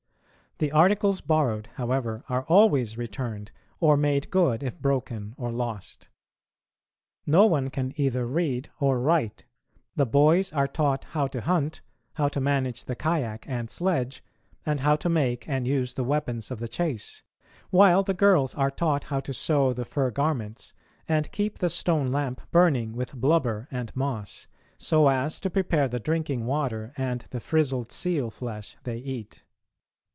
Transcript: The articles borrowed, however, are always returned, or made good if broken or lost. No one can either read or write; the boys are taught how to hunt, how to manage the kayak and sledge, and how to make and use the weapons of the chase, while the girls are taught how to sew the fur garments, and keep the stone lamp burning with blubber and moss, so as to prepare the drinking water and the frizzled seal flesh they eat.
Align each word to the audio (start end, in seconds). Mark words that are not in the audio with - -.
The 0.57 0.71
articles 0.71 1.21
borrowed, 1.21 1.69
however, 1.73 2.23
are 2.29 2.43
always 2.43 2.95
returned, 2.95 3.51
or 3.79 3.97
made 3.97 4.29
good 4.29 4.61
if 4.61 4.79
broken 4.79 5.33
or 5.35 5.51
lost. 5.51 6.09
No 7.25 7.47
one 7.47 7.71
can 7.71 7.93
either 7.95 8.27
read 8.27 8.69
or 8.79 8.99
write; 8.99 9.45
the 9.95 10.05
boys 10.05 10.53
are 10.53 10.67
taught 10.67 11.05
how 11.15 11.25
to 11.29 11.41
hunt, 11.41 11.81
how 12.13 12.27
to 12.27 12.39
manage 12.39 12.85
the 12.85 12.95
kayak 12.95 13.43
and 13.49 13.71
sledge, 13.71 14.23
and 14.63 14.81
how 14.81 14.95
to 14.97 15.09
make 15.09 15.49
and 15.49 15.65
use 15.67 15.95
the 15.95 16.03
weapons 16.03 16.51
of 16.51 16.59
the 16.59 16.67
chase, 16.67 17.23
while 17.71 18.03
the 18.03 18.13
girls 18.13 18.53
are 18.53 18.69
taught 18.69 19.05
how 19.05 19.19
to 19.21 19.33
sew 19.33 19.73
the 19.73 19.83
fur 19.85 20.11
garments, 20.11 20.75
and 21.07 21.31
keep 21.31 21.57
the 21.57 21.71
stone 21.71 22.11
lamp 22.11 22.39
burning 22.51 22.93
with 22.93 23.15
blubber 23.15 23.67
and 23.71 23.95
moss, 23.95 24.45
so 24.77 25.07
as 25.07 25.39
to 25.39 25.49
prepare 25.49 25.87
the 25.87 25.99
drinking 25.99 26.45
water 26.45 26.93
and 26.97 27.21
the 27.31 27.39
frizzled 27.39 27.91
seal 27.91 28.29
flesh 28.29 28.77
they 28.83 28.97
eat. 28.99 29.43